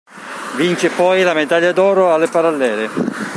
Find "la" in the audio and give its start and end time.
1.21-1.35